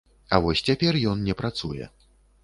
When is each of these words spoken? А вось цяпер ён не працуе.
А 0.35 0.37
вось 0.45 0.61
цяпер 0.71 0.97
ён 1.11 1.21
не 1.27 1.35
працуе. 1.41 1.89